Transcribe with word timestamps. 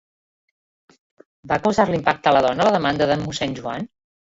Va 1.53 1.61
causar-li 1.67 2.01
impacte 2.01 2.35
a 2.35 2.37
la 2.41 2.45
dona 2.49 2.71
la 2.71 2.77
demanda 2.81 3.15
d'en 3.15 3.27
mossèn 3.31 3.61
Joan? 3.63 3.93